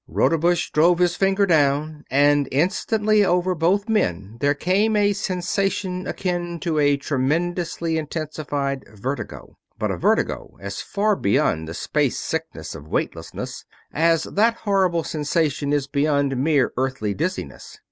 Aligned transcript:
Rodebush 0.07 0.71
drove 0.71 0.97
his 0.97 1.15
finger 1.15 1.45
down, 1.45 2.05
and 2.09 2.47
instantly 2.51 3.23
over 3.23 3.53
both 3.53 3.87
men 3.87 4.37
there 4.39 4.55
came 4.55 4.95
a 4.95 5.13
sensation 5.13 6.07
akin 6.07 6.59
to 6.61 6.79
a 6.79 6.97
tremendously 6.97 7.99
intensified 7.99 8.83
vertigo; 8.89 9.59
but 9.77 9.91
a 9.91 9.97
vertigo 9.97 10.57
as 10.59 10.81
far 10.81 11.15
beyond 11.15 11.67
the 11.67 11.75
space 11.75 12.17
sickness 12.19 12.73
of 12.73 12.87
weightlessness 12.87 13.63
as 13.93 14.23
that 14.23 14.55
horrible 14.55 15.03
sensation 15.03 15.71
is 15.71 15.85
beyond 15.85 16.35
mere 16.35 16.73
Earthly 16.77 17.13
dizziness. 17.13 17.77